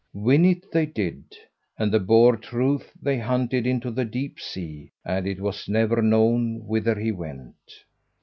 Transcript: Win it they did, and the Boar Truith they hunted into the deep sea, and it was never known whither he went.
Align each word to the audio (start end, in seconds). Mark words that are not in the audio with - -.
Win 0.15 0.45
it 0.45 0.71
they 0.71 0.87
did, 0.87 1.23
and 1.77 1.91
the 1.91 1.99
Boar 1.99 2.35
Truith 2.35 2.91
they 2.99 3.19
hunted 3.19 3.67
into 3.67 3.91
the 3.91 4.03
deep 4.03 4.39
sea, 4.39 4.89
and 5.05 5.27
it 5.27 5.39
was 5.39 5.69
never 5.69 6.01
known 6.01 6.65
whither 6.65 6.99
he 6.99 7.11
went. 7.11 7.53